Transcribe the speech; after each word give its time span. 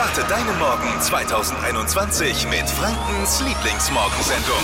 Starte 0.00 0.26
deinen 0.30 0.58
Morgen 0.58 0.98
2021 0.98 2.48
mit 2.48 2.66
Frankens 2.70 3.42
Lieblingsmorgensendung. 3.46 4.56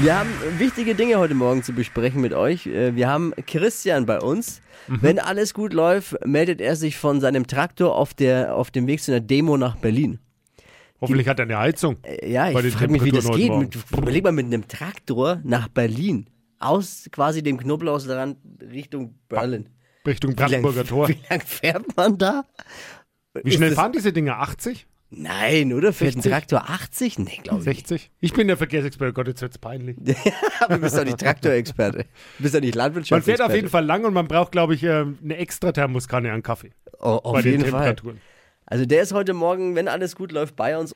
Wir 0.00 0.16
haben 0.16 0.30
wichtige 0.58 0.94
Dinge 0.94 1.16
heute 1.16 1.34
Morgen 1.34 1.64
zu 1.64 1.72
besprechen 1.72 2.20
mit 2.20 2.34
euch. 2.34 2.68
Äh, 2.68 2.94
Wir 2.94 3.08
haben 3.08 3.32
Christian 3.48 4.06
bei 4.06 4.20
uns. 4.20 4.62
Wenn 4.86 5.18
alles 5.18 5.54
gut 5.54 5.72
läuft, 5.72 6.24
meldet 6.24 6.60
er 6.60 6.76
sich 6.76 6.96
von 6.96 7.20
seinem 7.20 7.48
Traktor 7.48 7.96
auf, 7.96 8.14
der, 8.14 8.54
auf 8.54 8.70
dem 8.70 8.86
Weg 8.86 9.02
zu 9.02 9.10
einer 9.10 9.20
Demo 9.20 9.56
nach 9.56 9.74
Berlin. 9.74 10.20
Hoffentlich 11.00 11.26
hat 11.26 11.40
er 11.40 11.46
eine 11.46 11.58
Heizung. 11.58 11.96
Äh, 12.04 12.30
Ja, 12.30 12.48
ich 12.48 12.74
frage 12.74 12.92
mich, 12.92 13.02
wie 13.02 13.10
das 13.10 13.28
geht. 13.28 13.52
Mit, 13.52 13.76
überleg 13.90 14.22
mal 14.22 14.30
mit 14.30 14.46
einem 14.46 14.68
Traktor 14.68 15.40
nach 15.42 15.66
Berlin. 15.66 16.28
Aus 16.60 17.08
quasi 17.10 17.42
dem 17.42 17.56
Knoblauchsrand 17.58 18.36
Richtung 18.70 19.18
Berlin. 19.28 19.68
Richtung 20.06 20.30
Wie 20.32 20.34
lang- 20.36 20.48
Brandenburger 20.50 20.84
Tor. 20.84 21.08
Wie 21.08 21.18
lang 21.28 21.40
fährt 21.40 21.96
man 21.96 22.16
da? 22.18 22.44
Wie 23.34 23.48
Ist 23.50 23.56
schnell 23.56 23.72
fahren 23.74 23.92
diese 23.92 24.12
Dinger? 24.12 24.38
80? 24.38 24.86
Nein, 25.12 25.72
oder? 25.72 25.88
Ein 25.88 25.92
60? 25.94 26.30
Traktor 26.30 26.70
80? 26.70 27.18
Nee, 27.18 27.40
glaube 27.42 27.58
ich. 27.60 27.64
60? 27.64 28.10
Ich 28.20 28.32
bin 28.32 28.46
der 28.46 28.56
Verkehrsexperte. 28.56 29.12
Gott, 29.12 29.26
jetzt 29.26 29.42
wird's 29.42 29.58
peinlich. 29.58 29.96
Aber 30.60 30.76
du 30.76 30.80
bist 30.82 30.96
doch 30.96 31.04
nicht 31.04 31.18
Traktorexperte. 31.18 32.04
Du 32.38 32.42
bist 32.42 32.54
doch 32.54 32.60
nicht 32.60 32.74
Man 32.76 32.84
Landwirtschaftsexperte. 32.84 33.38
fährt 33.38 33.50
auf 33.50 33.56
jeden 33.56 33.68
Fall 33.68 33.84
lang 33.84 34.04
und 34.04 34.14
man 34.14 34.28
braucht, 34.28 34.52
glaube 34.52 34.74
ich, 34.74 34.84
ähm, 34.84 35.18
eine 35.24 35.36
extra 35.38 35.72
Thermoskanne 35.72 36.30
an 36.32 36.42
Kaffee. 36.44 36.70
Oh, 37.00 37.18
auf 37.24 37.32
bei 37.32 37.42
den 37.42 37.52
jeden 37.52 37.62
Fall. 37.64 37.80
Temperaturen. 37.86 38.20
Also 38.66 38.86
der 38.86 39.02
ist 39.02 39.12
heute 39.12 39.32
Morgen, 39.34 39.74
wenn 39.74 39.88
alles 39.88 40.14
gut 40.14 40.30
läuft, 40.30 40.54
bei 40.54 40.78
uns. 40.78 40.94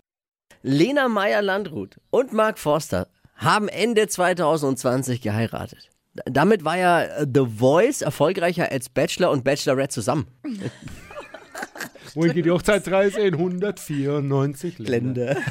Lena 0.63 1.09
Meyer-Landrut 1.09 1.97
und 2.11 2.33
Mark 2.33 2.59
Forster 2.61 3.09
haben 3.37 3.69
Ende 3.69 4.09
2020 4.09 5.21
geheiratet. 5.21 5.91
Damit 6.27 6.65
war 6.65 6.79
ja 6.79 7.03
äh, 7.03 7.27
The 7.33 7.47
Voice 7.59 8.03
erfolgreicher 8.03 8.71
als 8.71 8.89
Bachelor 8.89 9.31
und 9.31 9.45
Bachelorette 9.45 9.95
zusammen. 9.95 10.27
Wohin 12.15 12.33
geht 12.33 12.45
die 12.45 12.51
Hochzeitsreise? 12.51 13.21
In 13.21 13.35
194 13.35 14.79
Länder. 14.79 15.35
Länder. 15.35 15.43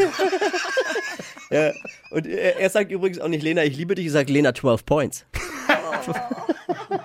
ja, 1.52 1.71
und 2.11 2.25
er, 2.25 2.59
er 2.59 2.69
sagt 2.69 2.91
übrigens 2.91 3.19
auch 3.19 3.27
nicht 3.27 3.43
Lena, 3.43 3.63
ich 3.66 3.75
liebe 3.75 3.95
dich, 3.95 4.05
er 4.05 4.11
sagt 4.11 4.30
Lena 4.30 4.53
12 4.53 4.86
Points. 4.86 5.25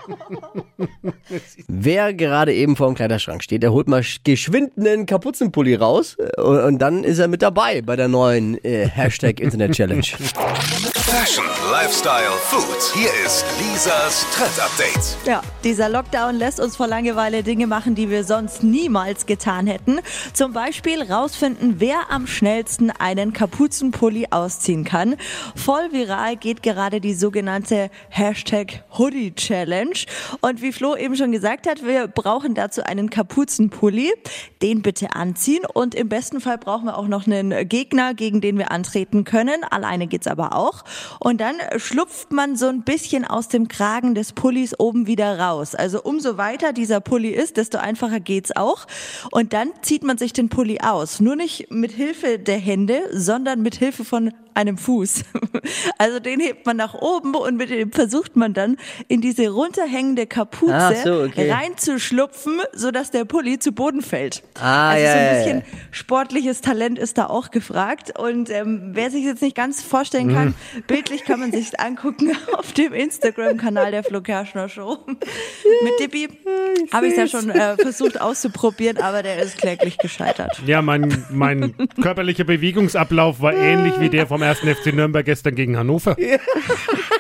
Wer 1.69 2.15
gerade 2.15 2.55
eben 2.55 2.77
vor 2.77 2.87
dem 2.89 2.95
Kleiderschrank 2.95 3.43
steht, 3.43 3.63
der 3.63 3.73
holt 3.73 3.89
mal 3.89 4.01
sch- 4.01 4.21
geschwind 4.25 4.73
einen 4.77 5.07
Kapuzenpulli 5.07 5.75
raus 5.75 6.17
äh, 6.19 6.41
und, 6.41 6.59
und 6.61 6.79
dann 6.79 7.05
ist 7.05 7.19
er 7.19 7.29
mit 7.29 7.43
dabei 7.43 7.83
bei 7.83 7.97
der 7.97 8.09
neuen 8.09 8.63
äh, 8.65 8.87
Hashtag 8.89 9.41
Internet 9.41 9.73
Challenge. 9.73 10.03
Fashion, 11.11 11.47
Lifestyle, 11.71 12.33
Food. 12.49 12.93
Hier 12.95 13.09
ist 13.25 13.43
Lisas 13.59 14.27
Trend 14.31 14.61
Update. 14.61 15.17
Ja, 15.27 15.41
dieser 15.65 15.89
Lockdown 15.89 16.37
lässt 16.37 16.61
uns 16.61 16.77
vor 16.77 16.87
Langeweile 16.87 17.43
Dinge 17.43 17.67
machen, 17.67 17.95
die 17.95 18.11
wir 18.11 18.25
sonst 18.25 18.63
niemals 18.63 19.25
getan 19.25 19.67
hätten. 19.67 20.01
Zum 20.35 20.53
Beispiel 20.53 21.01
rausfinden, 21.01 21.77
wer 21.79 22.11
am 22.11 22.27
schnellsten 22.27 22.91
einen 22.91 23.33
Kapuzenpulli 23.33 24.27
ausziehen 24.31 24.85
kann. 24.85 25.17
Voll 25.57 25.93
viral 25.93 26.37
geht 26.37 26.63
gerade 26.63 27.01
die 27.01 27.15
sogenannte 27.15 27.89
Hashtag 28.11 28.85
Hoodie 28.99 29.35
Challenge. 29.35 29.97
Und 30.43 30.61
wie 30.61 30.73
Flo 30.73 30.95
eben 30.95 31.17
schon 31.17 31.33
gesagt 31.33 31.67
hat, 31.67 31.87
wir 31.87 32.07
brauchen 32.07 32.55
dazu 32.55 32.83
einen 32.83 33.09
Kapuzenpulli. 33.09 34.13
Den 34.61 34.83
bitte 34.83 35.15
anziehen. 35.15 35.65
Und 35.73 35.95
im 35.95 36.11
besten 36.11 36.43
Fall 36.43 36.59
brauchen 36.59 36.85
wir 36.85 36.99
auch 36.99 37.09
noch 37.09 37.27
einen 37.27 37.67
Gegner, 37.67 38.13
gegen 38.13 38.43
den 38.43 38.59
wir 38.59 38.71
antreten 38.71 39.25
können. 39.25 39.65
Alleine 39.65 40.07
geht's 40.07 40.27
aber 40.27 40.55
auch. 40.55 40.85
Und 41.21 41.41
dann 41.41 41.57
schlupft 41.77 42.33
man 42.33 42.57
so 42.57 42.67
ein 42.67 42.83
bisschen 42.83 43.25
aus 43.25 43.49
dem 43.49 43.69
Kragen 43.69 44.15
des 44.15 44.33
Pullis 44.33 44.79
oben 44.79 45.07
wieder 45.07 45.39
raus. 45.39 45.75
Also 45.75 46.03
umso 46.03 46.37
weiter 46.37 46.73
dieser 46.73 47.01
Pulli 47.01 47.31
ist, 47.31 47.57
desto 47.57 47.79
einfacher 47.79 48.21
geht's 48.21 48.55
auch. 48.57 48.87
Und 49.31 49.53
dann 49.53 49.71
zieht 49.83 50.03
man 50.03 50.19
sich 50.19 50.33
den 50.33 50.49
Pulli 50.49 50.81
aus. 50.81 51.21
Nur 51.21 51.37
nicht 51.37 51.71
mit 51.71 51.93
Hilfe 51.93 52.39
der 52.39 52.59
Hände, 52.59 53.03
sondern 53.13 53.63
mit 53.63 53.77
Hilfe 53.77 54.05
von 54.05 54.33
einem 54.59 54.77
Fuß. 54.79 55.25
Also 55.99 56.21
den 56.21 56.41
hebt 56.41 56.65
man 56.67 56.77
nach 56.77 56.95
oben 56.95 57.35
und 57.35 57.57
mit 57.57 57.71
dem 57.71 57.91
versucht 57.91 58.37
man 58.37 58.55
dann 58.55 58.77
in 59.09 59.21
diese 59.21 59.49
runterhängende 59.49 60.27
Kapuze 60.27 60.73
Ach 60.75 60.95
so, 61.05 61.23
okay. 61.25 61.51
reinzuschlupfen, 61.51 62.61
sodass 62.73 63.11
der 63.11 63.25
Pulli 63.25 63.59
zu 63.59 63.73
Boden 63.73 64.01
fällt. 64.01 64.43
Ah, 64.61 64.91
also 64.91 65.05
ja, 65.05 65.13
so 65.13 65.19
ein 65.19 65.25
ja, 65.25 65.33
bisschen 65.33 65.59
ja. 65.59 65.79
sportliches 65.91 66.61
Talent 66.61 66.99
ist 66.99 67.19
da 67.19 67.27
auch 67.27 67.51
gefragt. 67.51 68.19
Und 68.19 68.51
ähm, 68.51 68.91
wer 68.93 69.11
sich 69.11 69.25
jetzt 69.25 69.43
nicht 69.43 69.57
ganz 69.57 69.83
vorstellen 69.83 70.33
kann, 70.33 70.49
Mhm. 70.49 70.83
bildlich 70.87 71.25
kann 71.25 71.41
man 71.41 71.53
sich 71.53 71.79
angucken 71.81 72.31
auf 72.57 72.73
dem 72.73 72.93
Instagram-Kanal 72.93 73.91
der 73.91 74.05
Flo 74.05 74.21
Kerschner 74.21 74.69
Show. 74.69 74.99
Mit 75.07 76.01
Dippi 76.01 76.29
habe 76.93 77.09
ich 77.09 77.17
ja 77.17 77.27
schon 77.27 77.51
äh, 77.51 77.77
versucht 77.77 78.21
auszuprobieren, 78.21 78.99
aber 78.99 79.23
der 79.23 79.39
ist 79.43 79.59
kläglich 79.59 79.99
gescheitert. 79.99 80.61
Ja, 80.67 80.83
mein, 80.83 81.25
mein 81.31 81.75
körperlicher 82.01 82.45
Bewegungsablauf 82.45 83.41
war 83.41 83.55
ähnlich 83.55 83.99
wie 84.01 84.09
der 84.09 84.27
vom 84.27 84.43
1. 84.49 84.61
FC 84.61 84.95
Nürnberg 84.95 85.27
gestern 85.27 85.55
gegen 85.55 85.77
Hannover. 85.77 86.17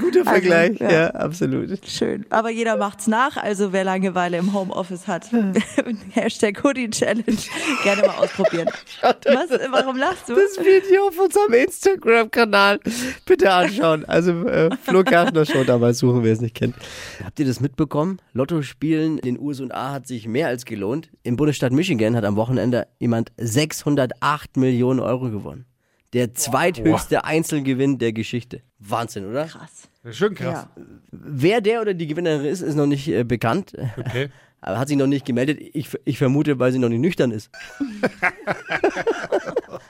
Guter 0.00 0.24
Vergleich, 0.24 0.78
ja. 0.80 0.90
ja. 0.90 1.10
absolut. 1.10 1.86
Schön. 1.86 2.26
Aber 2.30 2.50
jeder 2.50 2.76
macht's 2.76 3.06
nach, 3.06 3.36
also 3.36 3.72
wer 3.72 3.84
Langeweile 3.84 4.38
im 4.38 4.52
Homeoffice 4.52 5.06
hat. 5.06 5.30
Hashtag 6.12 6.62
Hoodie 6.62 6.90
Challenge. 6.90 7.36
Gerne 7.82 8.02
mal 8.02 8.16
ausprobieren. 8.16 8.68
Was? 9.02 9.50
Warum 9.70 9.96
lachst 9.96 10.28
du? 10.28 10.34
Das 10.34 10.58
Video 10.58 11.08
auf 11.08 11.18
unserem 11.18 11.52
Instagram-Kanal 11.52 12.80
bitte 13.24 13.52
anschauen. 13.52 14.04
Also 14.04 14.46
äh, 14.46 14.70
Flo 14.82 15.04
Kerschner 15.04 15.44
Show, 15.44 15.64
damals 15.64 15.98
suchen, 15.98 16.22
wer 16.22 16.32
es 16.32 16.40
nicht 16.40 16.54
kennt. 16.54 16.76
Habt 17.24 17.38
ihr 17.38 17.46
das 17.46 17.60
mitbekommen? 17.60 18.20
Lotto 18.32 18.62
spielen 18.62 19.18
in 19.18 19.36
den 19.36 19.38
USA 19.38 19.92
hat 19.92 20.06
sich 20.06 20.26
mehr 20.28 20.48
als 20.48 20.64
gelohnt. 20.64 21.10
Im 21.22 21.36
Bundesstaat 21.36 21.72
Michigan 21.72 22.16
hat 22.16 22.24
am 22.24 22.36
Wochenende 22.36 22.86
jemand 22.98 23.32
608 23.36 24.56
Millionen 24.56 25.00
Euro 25.00 25.30
gewonnen. 25.30 25.66
Der 26.12 26.34
zweithöchste 26.34 27.24
Einzelgewinn 27.24 27.98
der 27.98 28.12
Geschichte. 28.12 28.62
Wahnsinn, 28.78 29.26
oder? 29.26 29.46
Krass. 29.46 29.88
Schön 30.10 30.34
krass. 30.34 30.68
Ja. 30.76 30.84
Wer 31.10 31.60
der 31.60 31.80
oder 31.80 31.94
die 31.94 32.06
Gewinnerin 32.06 32.46
ist, 32.46 32.60
ist 32.60 32.74
noch 32.74 32.86
nicht 32.86 33.08
äh, 33.08 33.24
bekannt. 33.24 33.72
Okay. 33.96 34.28
Aber 34.60 34.78
hat 34.78 34.88
sich 34.88 34.96
noch 34.96 35.06
nicht 35.06 35.24
gemeldet. 35.24 35.60
Ich, 35.74 35.88
ich 36.04 36.18
vermute, 36.18 36.58
weil 36.58 36.72
sie 36.72 36.78
noch 36.78 36.88
nicht 36.88 37.00
nüchtern 37.00 37.30
ist. 37.30 37.50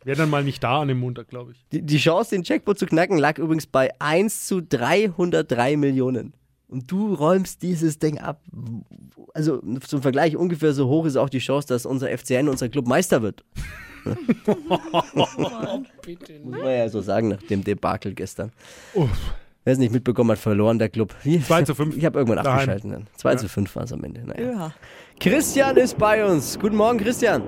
Wäre 0.05 0.19
dann 0.19 0.29
mal 0.29 0.45
nicht 0.45 0.63
da 0.63 0.83
an 0.83 0.89
dem 0.89 0.99
Montag, 0.99 1.29
glaube 1.29 1.53
ich. 1.53 1.65
Die, 1.73 1.83
die 1.83 1.99
Chance, 1.99 2.31
den 2.31 2.43
Jackpot 2.43 2.79
zu 2.79 2.87
knacken, 2.87 3.17
lag 3.17 3.39
übrigens 3.39 3.67
bei 3.67 3.91
1 4.01 4.47
zu 4.47 4.61
303 4.61 5.77
Millionen. 5.77 6.35
Und 6.69 6.91
du 6.91 7.15
räumst 7.15 7.63
dieses 7.63 7.99
Ding 7.99 8.19
ab. 8.19 8.43
Also 9.35 9.63
zum 9.81 10.03
Vergleich, 10.03 10.37
ungefähr 10.37 10.73
so 10.73 10.89
hoch 10.89 11.07
ist 11.07 11.17
auch 11.17 11.31
die 11.31 11.39
Chance, 11.39 11.69
dass 11.69 11.87
unser 11.87 12.17
FCN, 12.17 12.49
unser 12.49 12.69
Club 12.69 12.87
Meister 12.87 13.23
wird. 13.23 13.45
Muss 15.15 15.37
man 16.45 16.71
ja 16.71 16.89
so 16.89 17.01
sagen, 17.01 17.29
nach 17.29 17.43
dem 17.43 17.65
Debakel 17.65 18.15
gestern. 18.15 18.53
Uff. 18.95 19.09
Wer 19.65 19.73
es 19.73 19.79
nicht 19.81 19.93
mitbekommen 19.93 20.31
hat, 20.31 20.39
verloren 20.39 20.79
der 20.79 20.89
Club. 20.89 21.13
Wie? 21.25 21.41
2 21.43 21.63
zu 21.63 21.75
5. 21.75 21.97
Ich 21.97 22.05
habe 22.05 22.19
irgendwann 22.21 22.45
Daheim. 22.45 22.59
abgeschaltet. 22.61 22.93
Dann. 22.93 23.07
2 23.17 23.31
Ja. 23.33 23.37
zu 23.37 23.49
5 23.49 23.75
war 23.77 23.83
es 23.83 23.93
am 23.93 24.05
Ende. 24.05 24.21
Naja. 24.25 24.51
Ja. 24.53 24.73
Christian 25.19 25.77
ist 25.77 25.99
bei 25.99 26.25
uns. 26.25 26.57
Guten 26.59 26.77
Morgen, 26.77 26.99
Christian. 26.99 27.43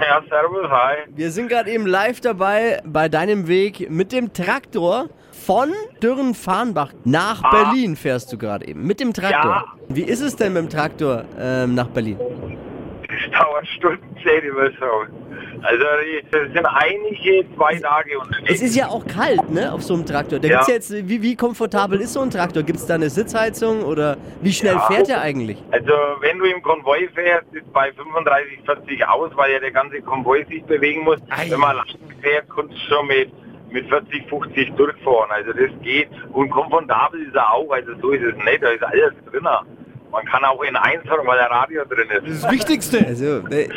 Ja, 0.00 0.22
servus, 0.28 0.68
hi. 0.70 0.96
Wir 1.14 1.30
sind 1.30 1.48
gerade 1.48 1.70
eben 1.70 1.86
live 1.86 2.20
dabei 2.20 2.80
bei 2.86 3.08
deinem 3.10 3.46
Weg 3.48 3.90
mit 3.90 4.10
dem 4.12 4.32
Traktor 4.32 5.10
von 5.30 5.68
Dürren-Farnbach 6.02 6.92
nach 7.04 7.44
Ah. 7.44 7.50
Berlin 7.50 7.94
fährst 7.96 8.32
du 8.32 8.38
gerade 8.38 8.66
eben. 8.66 8.84
Mit 8.86 8.98
dem 9.00 9.12
Traktor. 9.12 9.50
Ja. 9.50 9.64
Wie 9.88 10.02
ist 10.02 10.22
es 10.22 10.34
denn 10.36 10.54
mit 10.54 10.62
dem 10.62 10.70
Traktor 10.70 11.24
ähm, 11.38 11.74
nach 11.74 11.88
Berlin? 11.88 12.18
Das 13.30 13.40
dauert 13.40 13.66
Stunden, 13.68 14.16
zehn 14.22 14.42
immer 14.44 14.70
so. 14.78 14.86
Also, 15.62 15.84
das 16.30 16.52
sind 16.52 16.66
einige 16.66 17.44
zwei 17.56 17.74
Tage 17.76 18.18
unterwegs. 18.18 18.50
Es 18.50 18.62
ist 18.62 18.76
ja 18.76 18.88
auch 18.88 19.04
kalt, 19.06 19.50
ne, 19.50 19.72
auf 19.72 19.82
so 19.82 19.94
einem 19.94 20.04
Traktor. 20.06 20.38
Da 20.38 20.48
Ja. 20.48 20.56
gibt's 20.58 20.68
jetzt, 20.68 21.08
wie, 21.08 21.22
wie 21.22 21.34
komfortabel 21.34 22.00
ist 22.00 22.12
so 22.12 22.20
ein 22.20 22.30
Traktor? 22.30 22.62
Gibt 22.62 22.78
es 22.78 22.86
da 22.86 22.94
eine 22.94 23.08
Sitzheizung 23.10 23.82
oder 23.82 24.16
wie 24.42 24.52
schnell 24.52 24.74
Ja. 24.74 24.80
fährt 24.80 25.08
er 25.08 25.22
eigentlich? 25.22 25.56
Also, 25.72 25.92
wenn 26.20 26.38
du 26.38 26.44
im 26.44 26.62
Konvoi 26.62 27.08
fährst, 27.14 27.46
ist 27.52 27.70
bei 27.72 27.90
35, 27.92 28.58
40 28.64 29.06
aus, 29.08 29.30
weil 29.34 29.52
ja 29.52 29.58
der 29.58 29.72
ganze 29.72 30.00
Konvoi 30.02 30.44
sich 30.48 30.62
bewegen 30.64 31.02
muss. 31.04 31.18
Ei. 31.30 31.50
Wenn 31.50 31.60
man 31.60 31.76
lang 31.76 31.86
fährt, 32.20 32.46
kannst 32.54 32.74
du 32.74 32.78
schon 32.94 33.06
mit, 33.06 33.30
mit 33.70 33.88
40, 33.88 34.28
50 34.28 34.72
durchfahren. 34.76 35.30
Also, 35.30 35.52
das 35.52 35.70
geht. 35.82 36.08
Und 36.32 36.50
komfortabel 36.50 37.22
ist 37.22 37.34
er 37.34 37.52
auch. 37.52 37.70
Also, 37.70 37.92
so 38.00 38.10
ist 38.10 38.22
es 38.22 38.36
nicht. 38.44 38.62
Da 38.62 38.68
ist 38.68 38.84
alles 38.84 39.14
drin. 39.30 39.46
Man 40.16 40.24
kann 40.24 40.42
auch 40.46 40.62
in 40.62 40.74
eins 40.76 41.04
hören, 41.04 41.26
weil 41.26 41.36
der 41.36 41.50
Radio 41.50 41.84
drin 41.84 42.08
ist. 42.08 42.42
Das 42.42 42.50
Wichtigste. 42.50 43.04
Also, 43.06 43.46
äh, 43.48 43.68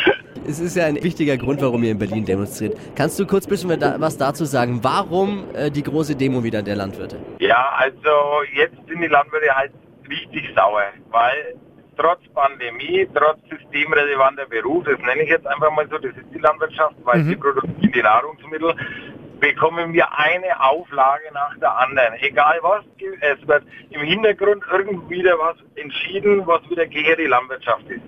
es 0.47 0.62
ist 0.62 0.77
ja 0.77 0.86
ein 0.86 0.95
wichtiger 1.03 1.36
Grund, 1.36 1.62
warum 1.62 1.83
ihr 1.83 1.91
in 1.91 2.00
Berlin 2.00 2.24
demonstriert. 2.24 2.77
Kannst 2.95 3.19
du 3.19 3.27
kurz 3.27 3.45
ein 3.45 3.50
bisschen 3.50 3.69
was 4.00 4.18
dazu 4.18 4.45
sagen? 4.45 4.80
Warum 4.81 5.53
äh, 5.53 5.69
die 5.69 5.83
große 5.83 6.15
Demo 6.15 6.41
wieder 6.41 6.62
der 6.62 6.77
Landwirte? 6.77 7.18
Ja, 7.39 7.74
also 7.75 8.09
jetzt 8.56 8.77
sind 8.88 9.01
die 9.01 9.07
Landwirte 9.07 9.53
halt 9.53 9.74
richtig 10.09 10.50
sauer, 10.56 10.86
weil 11.12 11.56
trotz 11.97 12.21
Pandemie, 12.33 13.06
trotz 13.13 13.39
systemrelevanter 13.50 14.45
Beruf, 14.45 14.86
das 14.86 14.97
nenne 15.00 15.24
ich 15.24 15.30
jetzt 15.30 15.45
einfach 15.45 15.71
mal 15.75 15.86
so, 15.89 15.97
das 15.97 16.15
ist 16.15 16.33
die 16.33 16.39
Landwirtschaft, 16.39 16.95
weil 17.03 17.21
sie 17.25 17.36
produzieren 17.36 17.91
die 17.94 18.01
Nahrungsmittel, 18.01 18.74
bekommen 19.39 19.94
wir 19.94 20.07
eine 20.18 20.59
Auflage 20.62 21.31
nach 21.33 21.57
der 21.59 21.77
anderen. 21.77 22.13
Egal 22.21 22.59
was, 22.62 22.83
es 23.21 23.47
wird 23.47 23.63
im 23.89 24.01
Hintergrund 24.01 24.63
irgendwie 24.71 25.19
wieder 25.19 25.38
was 25.39 25.57
entschieden, 25.75 26.45
was 26.45 26.68
wieder 26.69 26.86
gegen 26.86 27.15
die 27.18 27.25
Landwirtschaft 27.27 27.88
ist. 27.89 28.03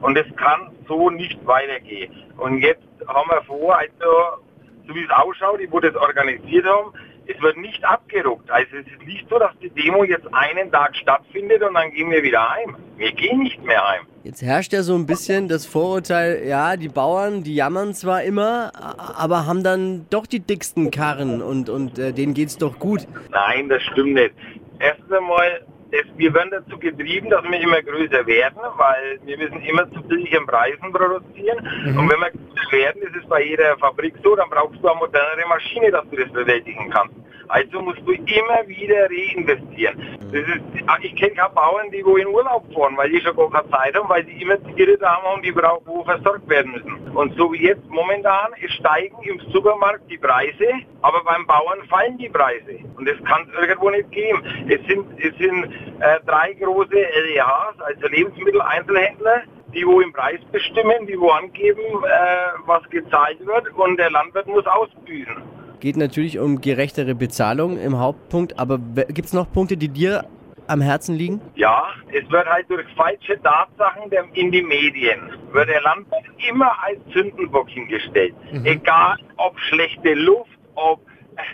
Und 0.00 0.16
es 0.18 0.26
kann 0.36 0.70
so 0.88 1.10
nicht 1.10 1.44
weitergehen. 1.46 2.12
Und 2.36 2.58
jetzt 2.58 2.82
haben 3.06 3.30
wir 3.30 3.42
vor, 3.42 3.78
also, 3.78 4.42
so 4.86 4.94
wie 4.94 5.04
es 5.04 5.10
ausschaut, 5.10 5.60
die 5.60 5.70
wo 5.70 5.80
das 5.80 5.94
organisiert 5.94 6.66
haben, 6.66 6.92
es 7.26 7.40
wird 7.40 7.56
nicht 7.56 7.84
abgeruckt. 7.84 8.50
Also 8.50 8.76
es 8.76 8.86
ist 8.86 9.06
nicht 9.06 9.28
so, 9.28 9.38
dass 9.38 9.56
die 9.60 9.70
Demo 9.70 10.04
jetzt 10.04 10.26
einen 10.32 10.72
Tag 10.72 10.96
stattfindet 10.96 11.62
und 11.62 11.74
dann 11.74 11.92
gehen 11.92 12.10
wir 12.10 12.22
wieder 12.22 12.50
heim. 12.50 12.76
Wir 12.96 13.12
gehen 13.12 13.38
nicht 13.40 13.62
mehr 13.62 13.86
heim. 13.86 14.06
Jetzt 14.24 14.40
herrscht 14.40 14.72
ja 14.72 14.82
so 14.82 14.94
ein 14.94 15.04
bisschen 15.04 15.48
das 15.48 15.66
Vorurteil, 15.66 16.44
ja, 16.46 16.76
die 16.76 16.88
Bauern, 16.88 17.42
die 17.42 17.56
jammern 17.56 17.92
zwar 17.92 18.22
immer, 18.22 18.70
aber 19.18 19.46
haben 19.46 19.64
dann 19.64 20.06
doch 20.10 20.26
die 20.26 20.38
dicksten 20.38 20.92
Karren 20.92 21.42
und, 21.42 21.68
und 21.68 21.98
äh, 21.98 22.12
denen 22.12 22.32
geht's 22.32 22.56
doch 22.56 22.78
gut. 22.78 23.00
Nein, 23.30 23.68
das 23.68 23.82
stimmt 23.82 24.14
nicht. 24.14 24.32
Erstens 24.78 25.10
einmal, 25.10 25.66
es, 25.90 26.04
wir 26.16 26.32
werden 26.34 26.50
dazu 26.52 26.78
getrieben, 26.78 27.30
dass 27.30 27.42
wir 27.42 27.60
immer 27.60 27.82
größer 27.82 28.24
werden, 28.24 28.58
weil 28.76 29.18
wir 29.24 29.38
müssen 29.38 29.60
immer 29.62 29.90
zu 29.90 30.00
billigen 30.02 30.46
Preisen 30.46 30.92
produzieren. 30.92 31.58
Und 31.86 32.08
wenn 32.08 32.20
wir 32.20 32.30
größer 32.30 32.72
werden, 32.72 33.02
ist 33.02 33.16
es 33.20 33.28
bei 33.28 33.42
jeder 33.42 33.76
Fabrik 33.78 34.14
so, 34.22 34.36
dann 34.36 34.48
brauchst 34.50 34.80
du 34.80 34.88
eine 34.88 34.98
modernere 35.00 35.48
Maschine, 35.48 35.90
dass 35.90 36.08
du 36.10 36.16
das 36.16 36.30
bewältigen 36.30 36.90
kannst. 36.90 37.21
Also 37.52 37.82
musst 37.82 38.00
du 38.06 38.12
immer 38.12 38.66
wieder 38.66 39.10
reinvestieren. 39.10 40.18
Das 40.32 40.40
ist, 40.40 40.62
ich 41.02 41.16
kenne 41.16 41.34
keine 41.34 41.50
Bauern, 41.50 41.90
die 41.90 42.02
wo 42.02 42.16
in 42.16 42.26
Urlaub 42.28 42.64
fahren, 42.72 42.96
weil 42.96 43.10
die 43.10 43.20
schon 43.20 43.36
gar 43.36 43.50
keine 43.50 43.68
Zeit 43.70 43.94
haben, 43.94 44.08
weil 44.08 44.24
sie 44.24 44.40
immer 44.40 44.56
Tiere 44.74 44.96
da 44.96 45.16
haben 45.16 45.34
und 45.36 45.44
die 45.44 45.52
brauchen, 45.52 45.84
wo 45.84 46.02
versorgt 46.02 46.48
werden 46.48 46.72
müssen. 46.72 47.08
Und 47.14 47.36
so 47.36 47.52
wie 47.52 47.62
jetzt 47.62 47.86
momentan, 47.90 48.52
es 48.64 48.72
steigen 48.72 49.16
im 49.24 49.38
Supermarkt 49.52 50.10
die 50.10 50.16
Preise, 50.16 50.66
aber 51.02 51.22
beim 51.24 51.46
Bauern 51.46 51.82
fallen 51.90 52.16
die 52.16 52.30
Preise. 52.30 52.78
Und 52.96 53.06
das 53.06 53.22
kann 53.24 53.46
es 53.46 53.60
irgendwo 53.60 53.90
nicht 53.90 54.10
geben. 54.12 54.42
Es 54.70 54.80
sind, 54.86 55.04
es 55.20 55.36
sind 55.36 55.64
äh, 56.00 56.20
drei 56.24 56.54
große 56.54 56.94
LEHs, 56.94 57.80
also 57.80 58.08
Lebensmitteleinzelhändler, 58.08 59.42
die 59.74 59.86
wo 59.86 60.00
im 60.00 60.14
Preis 60.14 60.40
bestimmen, 60.50 61.06
die 61.06 61.20
wo 61.20 61.28
angeben, 61.28 61.82
äh, 61.82 62.58
was 62.64 62.82
gezahlt 62.88 63.44
wird 63.44 63.68
und 63.74 63.98
der 63.98 64.10
Landwirt 64.10 64.46
muss 64.46 64.66
ausbüßen. 64.66 65.51
Geht 65.82 65.96
natürlich 65.96 66.38
um 66.38 66.60
gerechtere 66.60 67.16
Bezahlung 67.16 67.76
im 67.76 67.98
Hauptpunkt, 67.98 68.56
aber 68.56 68.78
gibt's 68.78 69.32
noch 69.32 69.52
Punkte, 69.52 69.76
die 69.76 69.88
dir 69.88 70.24
am 70.68 70.80
Herzen 70.80 71.16
liegen? 71.16 71.40
Ja, 71.56 71.88
es 72.12 72.22
wird 72.30 72.46
halt 72.46 72.70
durch 72.70 72.86
falsche 72.94 73.36
Tatsachen 73.42 74.08
in 74.34 74.52
die 74.52 74.62
Medien, 74.62 75.18
wird 75.50 75.68
der 75.68 75.82
Landwirt 75.82 76.22
immer 76.48 76.70
als 76.84 77.00
Sündenbock 77.12 77.68
hingestellt. 77.68 78.32
Egal 78.62 79.16
ob 79.38 79.58
schlechte 79.58 80.14
Luft, 80.14 80.56
ob 80.76 81.00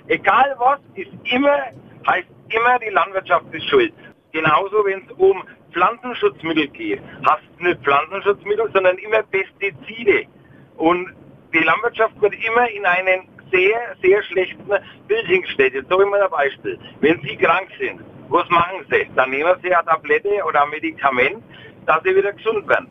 egal 0.08 0.54
was, 0.58 0.80
ist 0.94 1.08
immer, 1.32 1.60
heißt 2.06 2.28
immer 2.50 2.78
die 2.80 2.90
Landwirtschaft 2.90 3.46
ist 3.52 3.66
schuld. 3.70 3.94
Genauso 4.32 4.84
wenn 4.84 5.06
es 5.06 5.12
um 5.16 5.42
Pflanzenschutzmittel 5.72 6.68
geht, 6.68 7.00
hast 7.24 7.44
du 7.56 7.64
nicht 7.64 7.80
Pflanzenschutzmittel, 7.82 8.68
sondern 8.74 8.98
immer 8.98 9.22
Pestizide. 9.22 10.26
Und 10.76 11.14
die 11.54 11.60
Landwirtschaft 11.60 12.20
wird 12.20 12.34
immer 12.44 12.68
in 12.68 12.84
einen 12.84 13.37
sehr, 13.50 13.96
sehr 14.02 14.22
schlechten 14.24 14.68
Bild 15.06 15.26
hingestellt. 15.26 15.74
Jetzt 15.74 15.88
sage 15.88 16.04
ich 16.04 16.10
mal 16.10 16.22
ein 16.22 16.30
Beispiel. 16.30 16.78
Wenn 17.00 17.20
Sie 17.22 17.36
krank 17.36 17.68
sind, 17.78 18.00
was 18.28 18.48
machen 18.50 18.84
Sie? 18.90 19.06
Dann 19.16 19.30
nehmen 19.30 19.54
Sie 19.62 19.74
eine 19.74 19.86
Tablette 19.86 20.42
oder 20.46 20.64
ein 20.64 20.70
Medikament, 20.70 21.42
dass 21.86 22.02
Sie 22.02 22.14
wieder 22.14 22.32
gesund 22.32 22.68
werden. 22.68 22.88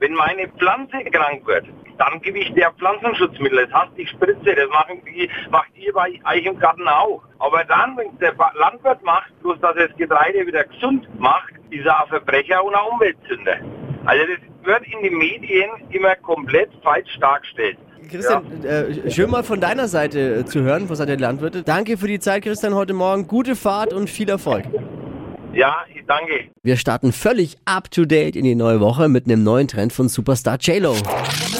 Wenn 0.00 0.14
meine 0.14 0.48
Pflanze 0.48 0.98
krank 1.10 1.44
wird, 1.46 1.66
dann 1.98 2.20
gebe 2.22 2.38
ich 2.38 2.52
der 2.54 2.70
Pflanzenschutzmittel. 2.72 3.66
Das 3.66 3.82
heißt, 3.82 3.92
ich 3.96 4.08
spritze, 4.10 4.54
das 4.54 4.68
machen 4.70 5.02
die, 5.04 5.28
macht 5.50 5.70
ihr 5.74 5.92
bei 5.92 6.20
euch 6.24 6.44
im 6.44 6.58
Garten 6.58 6.86
auch. 6.86 7.22
Aber 7.40 7.64
dann, 7.64 7.96
wenn 7.96 8.16
der 8.18 8.34
Landwirt 8.54 9.02
macht, 9.02 9.32
bloß 9.42 9.58
dass 9.60 9.76
er 9.76 9.88
das 9.88 9.96
Getreide 9.96 10.46
wieder 10.46 10.64
gesund 10.64 11.08
macht, 11.18 11.52
ist 11.70 11.84
er 11.84 12.02
ein 12.02 12.08
Verbrecher 12.08 12.64
und 12.64 12.74
ein 12.74 12.86
Umweltsünder. 12.92 13.56
Also 14.04 14.24
das 14.26 14.66
wird 14.66 14.86
in 14.86 15.02
den 15.02 15.18
Medien 15.18 15.70
immer 15.90 16.14
komplett 16.16 16.70
falsch 16.84 17.18
dargestellt. 17.18 17.78
Christian, 18.08 18.64
äh, 18.64 19.10
schön 19.10 19.30
mal 19.30 19.42
von 19.42 19.60
deiner 19.60 19.86
Seite 19.86 20.36
äh, 20.36 20.44
zu 20.46 20.62
hören, 20.62 20.88
was 20.88 20.98
hat 20.98 21.08
der 21.08 21.18
Landwirte. 21.18 21.62
Danke 21.62 21.98
für 21.98 22.08
die 22.08 22.18
Zeit, 22.18 22.42
Christian, 22.42 22.74
heute 22.74 22.94
Morgen. 22.94 23.26
Gute 23.26 23.54
Fahrt 23.54 23.92
und 23.92 24.08
viel 24.08 24.28
Erfolg. 24.30 24.64
Ja, 25.52 25.76
ich 25.94 26.04
danke. 26.06 26.50
Wir 26.62 26.76
starten 26.76 27.12
völlig 27.12 27.56
up 27.64 27.90
to 27.90 28.04
date 28.04 28.36
in 28.36 28.44
die 28.44 28.54
neue 28.54 28.80
Woche 28.80 29.08
mit 29.08 29.26
einem 29.26 29.42
neuen 29.42 29.68
Trend 29.68 29.92
von 29.92 30.08
Superstar 30.08 30.58
JLo. 30.60 30.94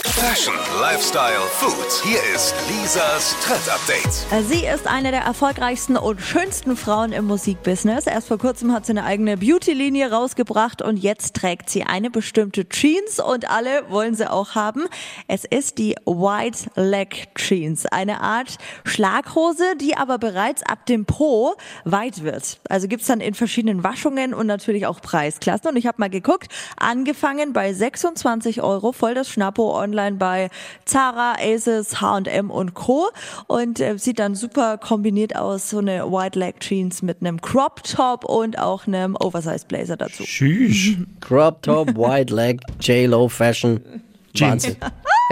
Fashion, 0.04 0.54
Lifestyle, 0.92 1.42
Food. 1.50 2.02
Hier 2.02 2.18
ist 2.34 2.54
Lisas 2.70 3.36
Trend 3.42 3.68
Update. 3.68 4.48
Sie 4.48 4.64
ist 4.64 4.86
eine 4.86 5.10
der 5.10 5.20
erfolgreichsten 5.20 5.98
und 5.98 6.18
schönsten 6.18 6.78
Frauen 6.78 7.12
im 7.12 7.26
Musikbusiness. 7.26 8.06
Erst 8.06 8.28
vor 8.28 8.38
kurzem 8.38 8.72
hat 8.72 8.86
sie 8.86 8.92
eine 8.92 9.04
eigene 9.04 9.36
Beauty-Linie 9.36 10.10
rausgebracht 10.10 10.80
und 10.80 10.96
jetzt 10.96 11.34
trägt 11.34 11.68
sie 11.68 11.82
eine 11.82 12.08
bestimmte 12.08 12.66
Jeans 12.70 13.20
und 13.20 13.50
alle 13.50 13.90
wollen 13.90 14.14
sie 14.14 14.30
auch 14.30 14.54
haben. 14.54 14.86
Es 15.26 15.44
ist 15.44 15.76
die 15.76 15.94
White 16.06 16.70
Leg 16.74 17.34
Jeans, 17.34 17.84
eine 17.84 18.22
Art 18.22 18.56
Schlaghose, 18.84 19.76
die 19.78 19.94
aber 19.94 20.16
bereits 20.16 20.62
ab 20.62 20.86
dem 20.86 21.04
Po 21.04 21.54
weit 21.84 22.22
wird. 22.22 22.60
Also 22.70 22.88
gibt's 22.88 23.08
dann 23.08 23.20
in 23.20 23.34
verschiedenen 23.34 23.84
Waschungen 23.84 24.32
und 24.32 24.46
natürlich 24.46 24.86
auch 24.86 25.02
Preisklassen. 25.02 25.68
Und 25.68 25.76
ich 25.76 25.86
habe 25.86 25.98
mal 25.98 26.08
geguckt, 26.08 26.48
angefangen 26.78 27.52
bei 27.52 27.74
26 27.74 28.62
Euro, 28.62 28.92
voll 28.92 29.12
das 29.12 29.28
Schnappo 29.28 29.78
online 29.78 30.16
bei 30.16 30.48
Zara, 30.88 31.34
Aces, 31.38 32.00
H&M 32.00 32.50
und 32.50 32.74
Co. 32.74 33.10
Und 33.46 33.80
äh, 33.80 33.98
sieht 33.98 34.18
dann 34.18 34.34
super 34.34 34.78
kombiniert 34.78 35.36
aus, 35.36 35.70
so 35.70 35.78
eine 35.78 36.10
White 36.10 36.38
Leg 36.38 36.60
Jeans 36.60 37.02
mit 37.02 37.20
einem 37.20 37.40
Crop 37.40 37.82
Top 37.84 38.24
und 38.24 38.58
auch 38.58 38.86
einem 38.86 39.16
Oversized 39.16 39.68
Blazer 39.68 39.96
dazu. 39.96 40.24
Tschüss. 40.24 40.96
Crop 41.20 41.62
Top, 41.62 41.96
White 41.96 42.34
Leg, 42.34 42.60
JLo 42.80 43.28
Fashion. 43.28 44.02
Wahnsinn. 44.38 44.76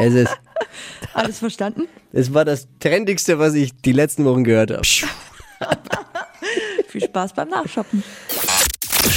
Es 0.00 0.14
ist, 0.14 0.37
Alles 1.14 1.38
verstanden? 1.38 1.82
es 2.12 2.32
war 2.35 2.44
das 2.44 2.69
Trendigste, 2.81 3.38
was 3.38 3.55
ich 3.55 3.73
die 3.81 3.93
letzten 3.93 4.25
Wochen 4.25 4.44
gehört 4.44 4.70
habe. 4.70 4.82
Viel 6.88 7.03
Spaß 7.03 7.35
beim 7.35 7.49
Nachshoppen. 7.49 8.03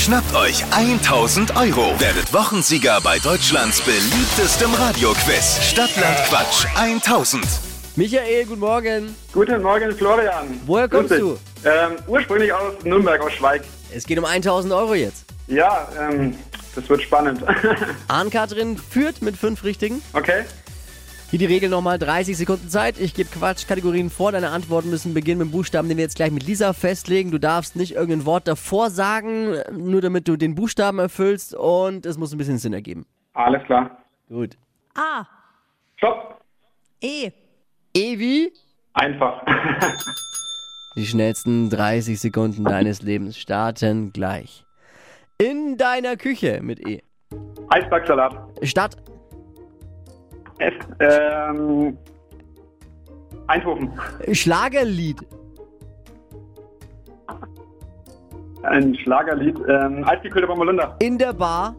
Schnappt 0.10 0.34
euch 0.34 0.66
1000 0.72 1.56
Euro. 1.56 1.94
Werdet 2.00 2.34
Wochensieger 2.34 3.00
bei 3.00 3.20
Deutschlands 3.20 3.80
beliebtestem 3.80 4.74
Radioquiz. 4.74 5.60
Stadtland 5.62 6.18
Quatsch 6.28 6.66
1000. 6.76 7.46
Michael, 7.96 8.46
guten 8.46 8.60
Morgen. 8.60 9.16
Guten 9.32 9.62
Morgen, 9.62 9.92
Florian. 9.92 10.60
Woher 10.66 10.90
kommst 10.90 11.12
dich. 11.12 11.22
Ähm, 11.22 11.98
ursprünglich 12.08 12.52
aus 12.52 12.84
Nürnberg, 12.84 13.22
aus 13.22 13.34
Schweig. 13.34 13.62
Es 13.94 14.04
geht 14.08 14.18
um 14.18 14.26
1000 14.26 14.74
Euro 14.74 14.96
jetzt. 14.96 15.26
Ja, 15.46 15.88
ähm, 16.00 16.36
das 16.74 16.90
wird 16.90 17.04
spannend. 17.04 17.44
Ahn-Kathrin 18.08 18.80
führt 18.80 19.22
mit 19.22 19.38
fünf 19.38 19.64
Richtigen. 19.64 20.02
okay? 20.14 20.46
Hier 21.30 21.38
die 21.38 21.46
Regel 21.46 21.70
nochmal 21.70 22.00
30 22.00 22.36
Sekunden 22.38 22.70
Zeit. 22.70 23.00
Ich 23.00 23.14
gebe 23.14 23.30
Quatschkategorien 23.30 24.10
vor. 24.10 24.32
Deine 24.32 24.50
Antworten 24.50 24.90
müssen 24.90 25.14
beginnen 25.14 25.38
mit 25.38 25.50
dem 25.50 25.52
Buchstaben, 25.52 25.88
den 25.88 25.98
wir 25.98 26.04
jetzt 26.04 26.16
gleich 26.16 26.32
mit 26.32 26.48
Lisa 26.48 26.74
festlegen. 26.74 27.30
Du 27.30 27.38
darfst 27.38 27.76
nicht 27.76 27.94
irgendein 27.94 28.26
Wort 28.26 28.48
davor 28.48 28.90
sagen, 28.90 29.58
nur 29.72 30.02
damit 30.02 30.28
du 30.28 30.38
den 30.38 30.56
Buchstaben 30.56 30.98
erfüllst. 30.98 31.54
Und 31.54 32.08
es 32.08 32.18
muss 32.18 32.32
ein 32.32 32.40
bisschen 32.40 32.58
Sinn 32.58 32.74
ergeben. 32.74 33.06
Alles 33.34 33.64
klar. 33.66 33.98
Gut. 34.28 34.58
A, 34.96 35.28
Stopp. 35.98 36.42
E, 37.00 37.30
Evi, 37.94 38.52
Einfach. 38.94 39.44
die 40.96 41.06
schnellsten 41.06 41.70
30 41.70 42.20
Sekunden 42.20 42.64
deines 42.64 43.02
Lebens 43.02 43.38
starten 43.38 44.12
gleich. 44.14 44.66
In 45.38 45.78
deiner 45.78 46.18
Küche 46.18 46.60
mit 46.64 46.86
E. 46.88 47.02
Eisbergsalat. 47.70 48.36
Stadt, 48.64 48.98
F. 50.60 50.74
Ähm, 51.00 51.98
Eindhoven. 53.48 53.92
Schlagerlied, 54.32 55.22
Ein 58.64 58.96
Schlagerlied. 58.96 59.58
Ähm, 59.68 60.04
Eisgekühlter 60.06 60.48
Bommelunder. 60.48 60.96
in 61.00 61.18
der 61.18 61.34
Bar, 61.34 61.76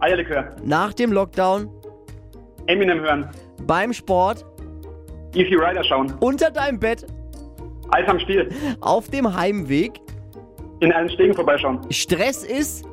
Eierlikör. 0.00 0.54
nach 0.64 0.92
dem 0.92 1.12
Lockdown, 1.12 1.70
Eminem 2.66 3.00
hören. 3.00 3.28
beim 3.66 3.92
Sport, 3.92 4.44
Easy 5.34 5.54
Rider 5.54 5.84
schauen. 5.84 6.12
unter 6.20 6.50
deinem 6.50 6.78
Bett, 6.80 7.06
Eis 7.90 8.08
am 8.08 8.18
Stiel. 8.18 8.48
auf 8.80 9.08
dem 9.08 9.32
Heimweg. 9.34 10.00
In 10.80 10.92
allen 10.92 11.08
Stegen 11.08 11.32
vorbeischauen. 11.34 11.80
Stress 11.90 12.44
ist 12.44 12.84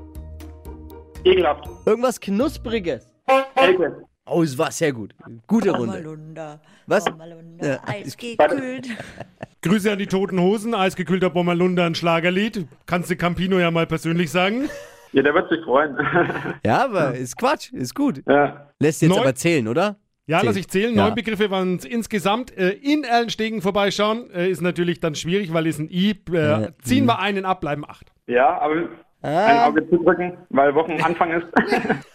Ekelhaft. 1.26 1.68
irgendwas 1.86 2.20
Knuspriges. 2.20 3.12
Elke. 3.56 4.04
Oh, 4.26 4.42
es 4.42 4.58
war 4.58 4.72
sehr 4.72 4.94
gut. 4.94 5.14
Gute 5.48 5.72
Runde. 5.72 5.98
Bommerlunder, 6.02 6.62
Was? 6.88 7.04
Bommerlunder, 7.04 7.68
Ja, 7.68 7.80
eisgekühlt. 7.86 8.88
Grüße 9.62 9.92
an 9.92 10.00
die 10.00 10.08
Toten 10.08 10.40
Hosen, 10.40 10.74
eisgekühlter 10.74 11.30
Bommerlunder, 11.30 11.86
ein 11.86 11.96
Schlagerlied. 11.96 12.66
Kannst 12.86 13.10
du 13.12 13.18
Campino 13.18 13.60
ja 13.60 13.70
mal 13.70 13.86
persönlich 13.86 14.32
sagen? 14.32 14.70
Ja, 15.12 15.24
der 15.24 15.34
wird 15.34 15.50
sich 15.50 15.62
freuen. 15.66 15.98
Ja, 16.66 16.86
aber 16.86 17.16
ist 17.16 17.38
Quatsch, 17.38 17.74
ist 17.74 17.94
gut. 17.96 18.22
ja. 18.28 18.68
Lässt 18.80 19.02
jetzt 19.02 19.12
Neu- 19.12 19.20
aber 19.22 19.36
zählen, 19.36 19.68
oder? 19.68 19.98
Ja, 20.26 20.40
Zehn. 20.40 20.48
lass 20.48 20.56
ich 20.56 20.70
zählen. 20.70 20.96
Ja. 20.96 21.06
Neun 21.06 21.16
Begriffe 21.16 21.52
waren 21.52 21.76
es 21.76 21.84
insgesamt. 21.86 22.58
Äh, 22.58 22.70
in 22.70 23.04
Erlenstegen 23.04 23.62
vorbeischauen 23.62 24.32
äh, 24.32 24.48
ist 24.50 24.62
natürlich 24.62 25.02
dann 25.02 25.16
schwierig, 25.16 25.52
weil 25.54 25.68
es 25.68 25.80
ein 25.80 25.90
I. 25.92 26.12
Äh, 26.32 26.72
ziehen 26.82 27.06
wir 27.06 27.20
einen 27.20 27.44
ab, 27.44 27.60
bleiben 27.60 27.84
acht. 27.86 28.14
Ja, 28.28 28.58
aber 28.62 28.88
ein 29.22 29.60
Auge 29.60 29.88
zudrücken, 29.90 30.38
weil 30.50 30.74
Wochenanfang 30.76 31.32
ist. 31.32 31.48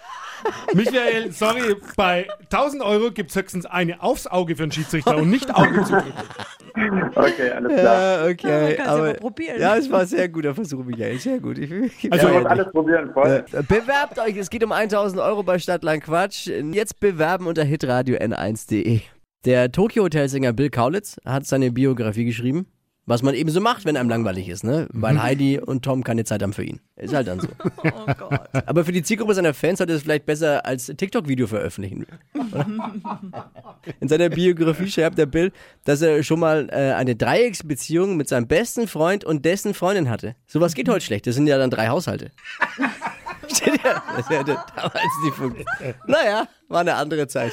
Michael, 0.74 1.32
sorry, 1.32 1.76
bei 1.96 2.28
1000 2.50 2.82
Euro 2.82 3.10
gibt 3.10 3.30
es 3.30 3.36
höchstens 3.36 3.66
eine 3.66 4.02
aufs 4.02 4.26
Auge 4.26 4.56
für 4.56 4.64
einen 4.64 4.72
Schiedsrichter 4.72 5.16
und 5.16 5.30
nicht 5.30 5.54
Auge 5.54 5.84
zu 5.84 5.92
drücken. 5.92 6.12
Okay, 7.14 7.50
alles 7.50 7.72
klar. 7.72 8.26
Ja, 8.26 8.30
okay. 8.30 8.76
Ja, 8.78 8.84
aber, 8.86 9.02
mal 9.02 9.14
probieren. 9.14 9.60
Ja, 9.60 9.76
es 9.76 9.90
war 9.90 10.00
ein 10.00 10.06
sehr 10.06 10.28
guter 10.28 10.54
Versuch, 10.54 10.84
Michael. 10.84 11.18
Sehr 11.18 11.40
gut. 11.40 11.58
Ich, 11.58 11.70
ich, 11.70 12.12
Also, 12.12 12.28
Ich 12.28 12.34
ja, 12.34 12.42
alles 12.44 12.70
probieren, 12.70 13.12
voll. 13.12 13.44
Bewerbt 13.68 14.18
euch, 14.18 14.36
es 14.36 14.50
geht 14.50 14.62
um 14.62 14.72
1000 14.72 15.20
Euro 15.20 15.42
bei 15.42 15.58
Stadtland 15.58 16.04
Quatsch. 16.04 16.46
Jetzt 16.46 17.00
bewerben 17.00 17.46
unter 17.46 17.64
hitradio 17.64 18.16
n1.de. 18.16 19.00
Der 19.44 19.72
Tokyo-Hotelsänger 19.72 20.52
Bill 20.52 20.70
Kaulitz 20.70 21.16
hat 21.24 21.46
seine 21.46 21.70
Biografie 21.72 22.24
geschrieben. 22.24 22.66
Was 23.08 23.22
man 23.22 23.34
eben 23.34 23.48
so 23.48 23.62
macht, 23.62 23.86
wenn 23.86 23.96
einem 23.96 24.10
langweilig 24.10 24.50
ist, 24.50 24.64
ne? 24.64 24.86
Weil 24.92 25.22
Heidi 25.22 25.58
und 25.58 25.82
Tom 25.82 26.04
keine 26.04 26.24
Zeit 26.24 26.42
haben 26.42 26.52
für 26.52 26.62
ihn. 26.62 26.80
Ist 26.96 27.14
halt 27.14 27.26
dann 27.26 27.40
so. 27.40 27.48
Oh 27.84 28.12
Gott. 28.18 28.50
Aber 28.66 28.84
für 28.84 28.92
die 28.92 29.02
Zielgruppe 29.02 29.34
seiner 29.34 29.54
Fans 29.54 29.78
sollte 29.78 29.94
es 29.94 30.02
vielleicht 30.02 30.26
besser 30.26 30.66
als 30.66 30.92
TikTok-Video 30.94 31.46
veröffentlichen. 31.46 32.06
In 34.00 34.08
seiner 34.08 34.28
Biografie 34.28 34.90
schreibt 34.90 35.16
der 35.16 35.24
Bill, 35.24 35.52
dass 35.84 36.02
er 36.02 36.22
schon 36.22 36.40
mal 36.40 36.68
äh, 36.70 36.92
eine 36.92 37.16
Dreiecksbeziehung 37.16 38.18
mit 38.18 38.28
seinem 38.28 38.46
besten 38.46 38.86
Freund 38.86 39.24
und 39.24 39.44
dessen 39.46 39.72
Freundin 39.72 40.10
hatte. 40.10 40.36
Sowas 40.46 40.74
geht 40.74 40.90
heute 40.90 41.00
schlecht. 41.00 41.26
Das 41.26 41.34
sind 41.34 41.46
ja 41.46 41.56
dann 41.56 41.70
drei 41.70 41.88
Haushalte. 41.88 42.30
Steht 43.50 43.80
ja, 43.84 44.02
das 44.16 44.28
hätte 44.28 44.58
damals 44.76 45.02
nicht 45.24 45.34
funktioniert. 45.34 45.96
Naja, 46.06 46.46
war 46.68 46.80
eine 46.80 46.94
andere 46.96 47.26
Zeit. 47.26 47.52